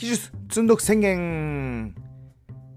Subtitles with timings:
[0.00, 1.94] 奇術積んどく宣言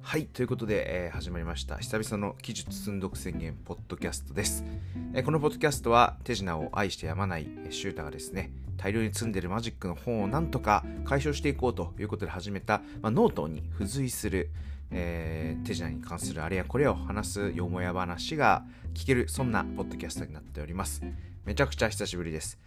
[0.00, 1.76] はいということで、えー、始まりました。
[1.76, 4.64] 久々の奇術積んどく宣言ポッドキャストです、
[5.12, 14.48] えー、このポッドキャストは手品を愛してやまないシュータがですね大量に積んでるマジックの本をなんとか解消していこうということで始めた、まあ、ノートに付随する、
[14.90, 21.02] えー、手品に関するあれやこれを話すよもや話が聞けるそんなポッドキャストになっております。
[21.44, 22.58] めちゃくちゃ久しぶりです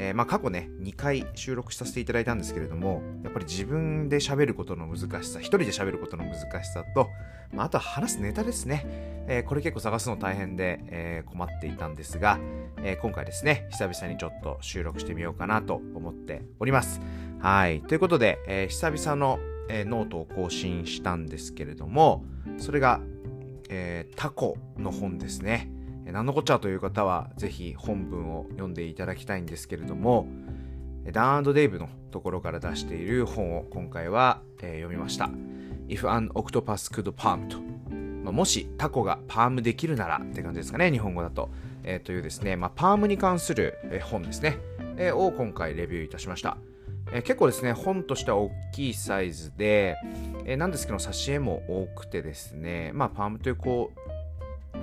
[0.00, 7.08] えー、まあ、過去ね、2回収録させていただいたんですけれども、やっぱり自分で喋ることの難しさ、一人で喋ることの難しさと、
[7.52, 8.86] まあ、あとは話すネタですね。
[9.26, 12.38] えー、これ結構探すの大変で、えー、困っていたんですが、
[12.80, 17.00] え今回ですね、久々にちょっと収録してみようかなと思っております。
[17.40, 17.80] はい。
[17.82, 22.24] ということで、え久々の、えノートを更新したんですけれども、
[22.56, 23.00] それが、
[23.68, 25.72] えタコの本ですね。
[26.12, 30.26] 何のこっちゃという方はぜひ本文を読んでいただきたいんですけれども
[31.12, 35.30] ダンデイブのところから出している本を今回は、えー、読みました。
[35.88, 37.58] If an octopus could palm と、
[38.24, 41.48] まあ、もしタコがパームできるならって感じですかね日本語だと、
[41.82, 44.58] えー、というですね、まあ、パームに関する、え、本ですね、
[44.98, 46.58] えー、を今回レビューいたしました。
[47.10, 49.96] えー、結構ですね、本としては大きいサイズで、
[50.44, 54.07] えー、なんですけど、挿絵も多くてですね、まあ、パームというこう、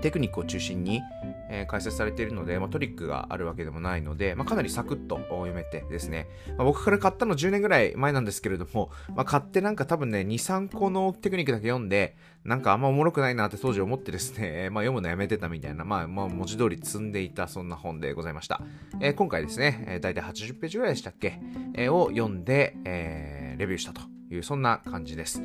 [0.01, 1.01] テクニックを中心に、
[1.49, 18.61] えー、解説されているので、まあ、トリックがあるわけでもないので、まあ、かなりサクッと読めてですね、まあ、僕から買ったの10年ぐらい前なんですけれども、まあ、買ってなんか多分ね、2、3個のテクニックだけ読んで、なんかあんまおもろくないなって当時思ってですね、 まあ、読むのやめてたみたいな、まあ、まあ、文字通り積んでいたそんな本でございました。
[19.01, 21.39] えー、今回ですね、えー、大体80ページぐらいでしたっけ、
[21.73, 25.41] えー、を読んで、えー、レビューしたという、そんな感じです。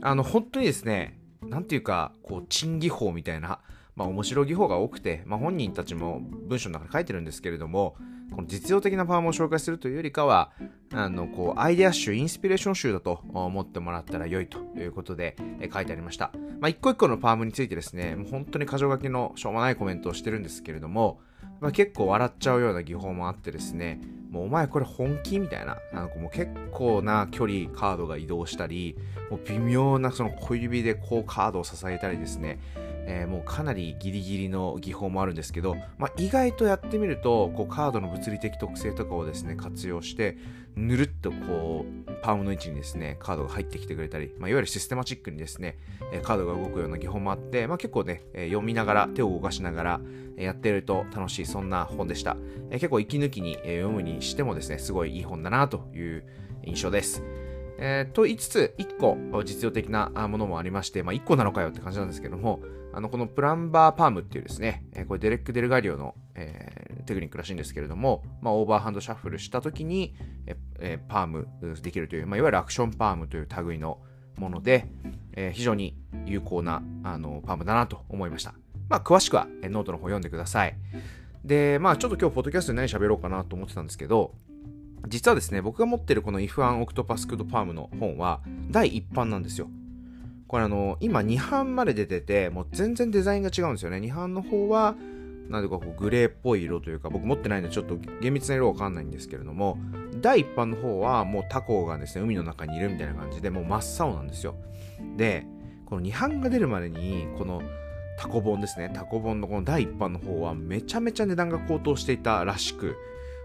[0.00, 3.60] あの、本当にですね、なんていうか、こう、珍技法みたいな、
[3.94, 7.96] まあ、面白技法が多くて、まあ、本人たちも文章の中に書いてるんですけれども、
[8.34, 10.52] この実用的なパームを紹介するというよりかは、
[10.92, 16.32] あの、こう、アイデア集、インスピレーション集だと思ってもらったら良いということで、え書いてありました。
[16.60, 21.20] まあ、一個一個のパームについてですね、もう本当に箇条書きのしょうもないコメントをしてるんですけれども、
[21.60, 24.00] まあ、結構笑っちゃうような技法もあってですね、
[24.30, 28.96] もうお前これ本気みたいな、なんかもう結構な距離カードが移動したり、
[29.30, 32.58] もう微妙なその小指でこうカードを支えたりですね、
[33.06, 40.36] えー、もうかなりギリギリの技法もあるんですけど、まあ、意外とやってみるとこうカードの物理的特性とかをですね活用して
[40.76, 45.78] ぬるっとこうパームの位置にですねカードが入ってきてくれたり、まあ、いわゆるシステマチックにですね
[46.22, 50.00] カードが動くような技法もあって、まあ、結構ね読みながら手を動かしながら
[50.36, 52.36] やってると楽しいそんな本でした。
[52.70, 56.24] 結構息抜きに読むにしてもですねすごいいい本だなという
[56.64, 57.22] 印象です。
[57.78, 62.60] えー、と言いつつ、1個実用的なものもありまして、まあ、1個なのかよって感じなんですけども、
[62.92, 70.14] あの、このプランバーパームっていうですね、え、これデレック・デルガリオの、えー、テクニックらしいんですけれども、まあ、オーバーハンドシャッフルした時に、
[70.78, 71.48] えー、パーム
[71.80, 73.98] できるという、まあ、いわゆるアクションパームという類の
[74.36, 74.86] もので、
[75.32, 75.96] えー、非常に
[76.26, 78.54] 有効なあのパームだなと思いました。
[78.88, 80.76] まあ、詳しくは、え、ノートの方読んでください。
[81.44, 84.34] で、まあ、ちょっと今日、ポッドキャストで何喋ろうかなと思ってたんですけど、
[85.08, 88.40] 実はですね、僕が持ってるこの If an Octopus Could Palm の本は、
[88.70, 89.68] 第1版なんですよ。
[90.46, 93.98] これあの、今2版まで出てて、もう全然デザインが違うんですよね。
[93.98, 94.96] 2版の方は、
[95.48, 99.78] なんていうかこうグレーっぽい色というか、僕持ってないんでちょっと厳密な色わかんないんですけれども、
[100.20, 104.54] 第1版の方はもうタコがですね、海の中にいるみたいな感じで、もう真っ青なんですよ。
[105.16, 105.46] で、
[105.86, 107.62] この2版が出るまでに、この
[108.18, 112.96] タコ本ですね、タコ本のこの第1版の方はめちゃめちゃ値段が高騰していたらしく、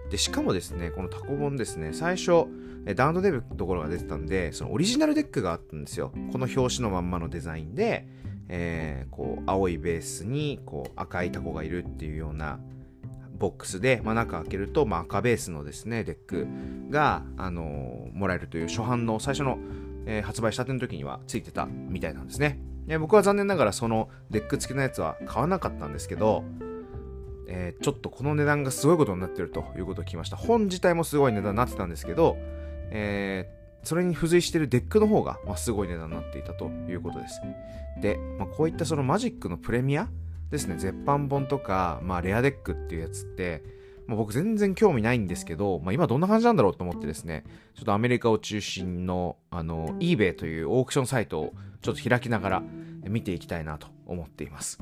[0.09, 2.45] で、しかもですね、このタコ本ですね、最初、
[2.95, 6.11] Dan and Dave のところが出てたんで、そのオリジナルデックがあったんですよ。
[6.31, 8.07] この表紙のまんまのデザインで、
[8.49, 12.59] えー、こう、青いベースに、こう、赤いタコがいるっていうような
[13.37, 16.47] ボックスで、まあ、中開けると、まあ、赤ベースのですね、デック
[16.89, 19.59] が、あのー、もらえるという初版の最初の、
[20.05, 22.59] えー、発売したての時にはついてたみたいなんですね。
[22.87, 26.45] で僕は残念ながらそのデック付きのやつは買わなかったんですけど、
[27.47, 30.35] えー、ちょっとこの値段がすごいことになってるということを聞きました。
[30.37, 32.37] 本自体もすごい値段になってたんですけど、
[32.91, 37.41] えー、それに付随してるデックの方が、まあ、すごい値段になっていたということです。
[38.01, 40.09] で、まあ、こういったそのマジックのプレミア
[40.51, 43.63] ですね、絶版本とか、まあ、レアデックっていうやつって、
[44.07, 47.43] まあ、僕全然興味ないんですけど、まあ、今どんな感じなんだろうと思ってですね、
[47.75, 52.63] ちょっとアメリカを中心の、あの、eBay というオークションサイトをちょっと開きながら
[53.07, 54.79] 見ていきたいなと思っています。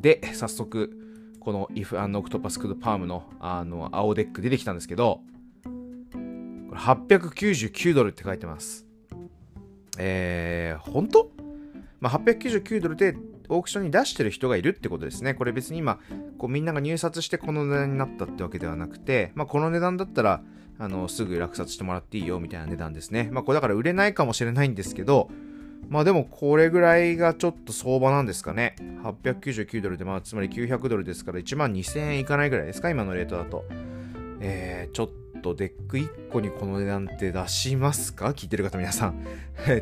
[0.00, 1.05] で、早速、
[1.46, 5.20] この If an Octopus Could Palm のあの青デック出てきたんですけど、
[5.62, 5.70] こ
[6.74, 8.84] れ899ドルって書いてます。
[9.96, 11.30] えー、本当？
[12.00, 13.16] まあ、899ドルで
[13.48, 15.34] オークションに出してる人がいるってことですね。
[15.34, 16.00] これ別に今、
[16.36, 20.42] こうみんなが入札してこの値段になったってわけではなくて、まあ、この値段だったら
[20.80, 23.28] あの、すぐ落札してもらっていいよみたいな値段ですね。
[23.30, 25.30] まあこれだから売れないかもしれないんですけど、
[25.88, 28.76] まあでもこれぐらいがちょっと相場なんですかね。
[29.02, 33.64] 899ドルで、まあつまり900ドルですから1万2000円いかないぐらいですか、今のレートだと。
[34.40, 38.26] えー、ちょっとデック1個にこの値段って出しますか？
[38.30, 39.24] 聞いてる方皆さん。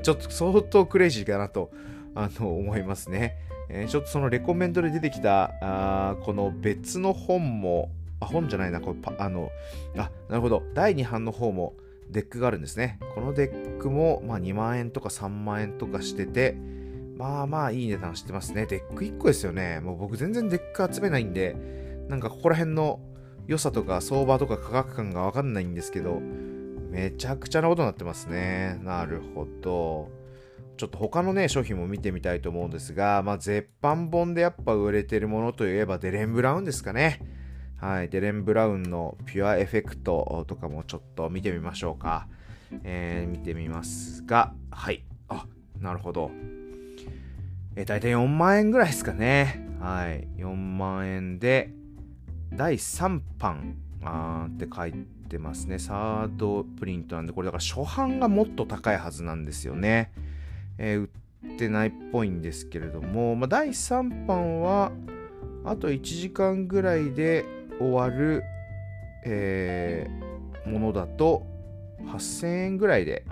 [0.02, 1.70] ちょっと相当クレイジーかなと、
[2.14, 3.36] あの、思いますね。
[3.70, 9.50] えー、ちょっとそのレコメンドで出てきた、あこの別の本も、あ、本じゃないな、これ、あの、
[9.96, 10.62] あ、なるほど。
[10.74, 11.74] 第2版の方も
[12.14, 12.98] デックがあるんですね。
[13.14, 16.56] このデックも、まあ、2万円とか3万円とかしてて、
[17.18, 18.66] まあまあいい値段してますね。
[18.66, 19.80] デック1個ですよね。
[19.80, 21.56] もう僕全然デック集めないんで、
[22.08, 23.00] なんかここら辺の
[23.46, 26.20] 良さとか相場とか価格感がわかんないんですけど、
[26.90, 28.78] めちゃくちゃなことになってますね。
[28.82, 30.08] なるほど。
[30.76, 37.20] ちょっと他のね、商品も見てみたいと思うんですが、まあ、絶版本でやっぱ売れてるものといえばデレン・ブラウンですかね。
[37.84, 42.28] はい、デレン・ブラウンのピュアエフェクトとかもちょっと見てみましょうか。
[42.82, 45.04] えー、見てみますが、はい。
[45.28, 45.44] あ、
[45.82, 46.30] なるほど。
[47.76, 49.68] えー、大体4万円ぐらいですかね。
[49.80, 50.26] はい。
[50.38, 51.74] 4万円で、
[52.54, 54.94] 第3版あーって書い
[55.28, 55.78] てますね。
[55.78, 60.10] サードプリントなんで、これだから初版がもっと高いはずなんですよね。
[60.78, 61.10] えー、売
[61.54, 64.90] ってないっぽいんですけれども、まあ、第3版は、
[65.66, 67.44] あと1時間ぐらいで
[67.78, 68.42] 終わる、
[69.24, 71.46] えー、ものだと、
[72.06, 73.24] 8000円ぐらいで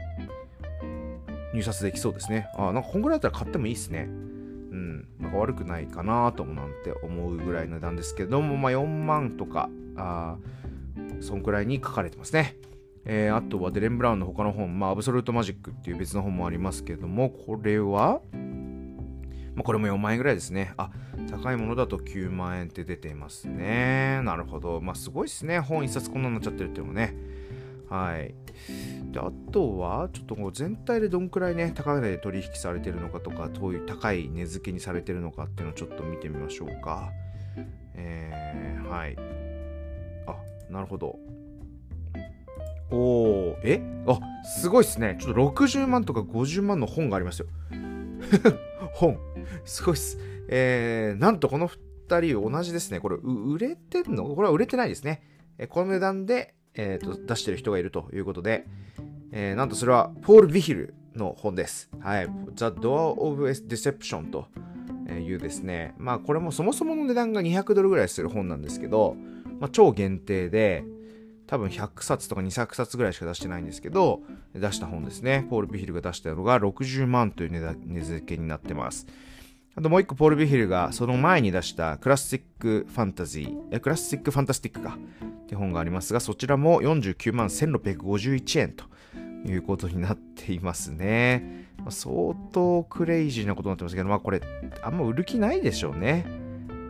[1.53, 2.49] 入札できそうですね。
[2.57, 4.09] あ、なんかこんぐらいだったら買ってもいいですね。
[4.09, 10.37] うん、なんか悪くないかなともなんて思うぐらいの値段ですけども、まあ4万とか、あ
[11.21, 12.57] そんくらいに書かれてますね。
[13.05, 18.21] えー、あとはデレン・ブラウンの他の本、まあ、アブソルートマジックっていう別の本もありますけども、これは、
[19.55, 20.73] まあ、これも4万円ぐらいですね。
[20.77, 20.91] あ、
[21.31, 24.21] 高いものだと9万円って出ていますね。
[24.25, 24.81] なるほど。
[24.81, 25.61] まあ、すごいですね。
[25.61, 27.15] 本一冊こんなになっちゃってるっていうのもね。
[27.91, 28.35] はい。
[29.13, 37.11] で、あとは、ちょっとこう全体でどんくらいね、高値で取引されてるのかとか、どういう高い値付けにされてるのかっていうのをちょっと見てみましょうか。
[37.95, 39.17] えー、はい。
[40.27, 41.19] あ、なるほど。
[42.91, 43.83] おー、え？
[44.07, 45.19] あ、すごいっすね。
[45.21, 47.47] ちょっと60万とか50万の本がありますよ。
[48.95, 49.19] 本。
[49.65, 50.19] すごいっす。
[50.49, 53.01] えー、なんとこの2人同じですね。
[53.01, 54.25] これ、売れてんの？
[54.25, 55.23] これは売れてないですね。
[55.59, 58.67] えこの値段で、えーと、出してる人がいるということで、
[59.33, 61.91] えー、なんとそれは、ポール・ビヒルの本です。
[62.01, 62.27] はい。
[62.55, 64.47] The Door of Deception と
[65.11, 65.95] いうですね。
[65.99, 69.17] まあ、これもそもそもの値段が200ドルぐらいする本なんですけど、
[69.61, 70.85] まあ、超限定で、
[71.53, 74.23] 多分100冊とか200冊ぐらいしか出してないんですけど、
[74.55, 75.47] 出した本ですね。
[75.51, 79.07] ポール・ビヒルが出したのが60万という値付けになってます。
[79.75, 88.87] あともう一個、ポール・ビヒルがその前に出したクラシック・ファンタジー、クラシック・ファンタスティックかって本がありますが、そちらも49万1651円と
[89.47, 91.67] いうことになっていますね。
[91.81, 94.41] まあ、相当クレイジーなことになってますけど、まあこれ、
[94.83, 96.25] あんま売る気ないでしょうね。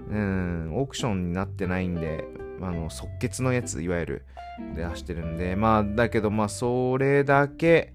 [0.08, 2.24] うん、オークションになってないんで、
[2.62, 4.26] あの即決のやついわゆる
[4.76, 7.92] 出してるんでまあだけどまあそれだけ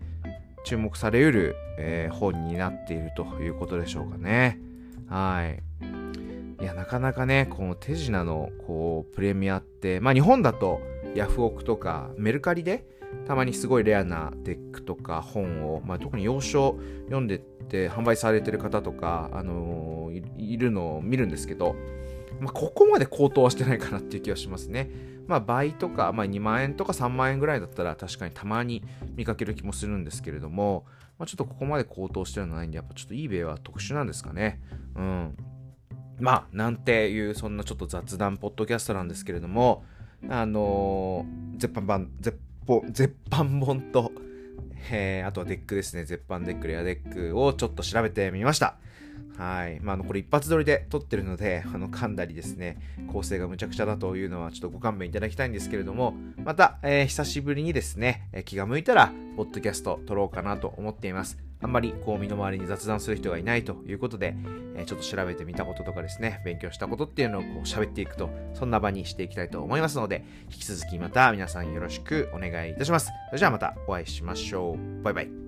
[0.66, 4.60] 注目されうる、えー、本になっているということでしょうかね。
[5.08, 5.64] はい。
[6.62, 10.82] いやなかなかねこの手品のこうプレミアってまあ日本だと
[11.16, 12.84] ヤフオクとかメルカリで
[13.26, 21.76] たまにすごいレアなデックとか本を、まあ、特に洋書読んでって販売されてる方とか、あのー、いるのを見るんですけど、
[22.40, 24.90] まあ、ここまで高騰はしてないかなっていう気がしますね。
[25.28, 28.84] まあ、倍とか、まあ、2万円とか3万円ぐらいだったら確かにたまに
[29.16, 30.86] 見かける気もするんですけれども、
[31.20, 34.62] まあ、ちょっとここまで高騰してるのないんで、やっぱちょっと eBay は特殊なんですかね。
[34.96, 35.38] うん。
[36.20, 39.84] まあ、なんていう、そんなちょっと雑談ポッドキャストなんですけれども、
[40.30, 42.40] あのー、絶版版、絶
[42.92, 44.12] 絶版本と、
[44.92, 46.04] えー、あとはデックですね。
[46.04, 48.78] 絶版デック、レアデックをちょっと調べてみました。
[49.38, 49.80] はい。
[49.82, 52.78] まあ、あの、これ一発撮りで撮ってるので、あの、噛んだりですね、
[53.08, 61.38] 構成がむちゃくちゃだというのはちょっとご勘弁いただきたいんですけれども、また、えー、久しぶりにですね、え、気が向いたら、ポッドキャスト撮ろうかなと思っています。
[61.62, 64.36] あんまり、こう、身の回りに雑談する人がいないということで、
[64.76, 73.12] えー、ちょっと調べてみたこととかですね、勉強したことっていうのをこう喋っていくと、そんな場にしていきたいと思いますので、引き続きまた皆さんよろしくお願いいたします。
[73.28, 75.04] それじゃあまたお会いしましょう。
[75.04, 75.47] バイバイ。